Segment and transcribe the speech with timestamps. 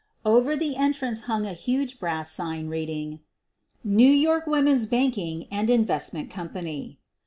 [0.25, 3.19] Over the entrance hung a huge brass sign reading,
[3.83, 6.97] "New York Women's Banking and Investment Company."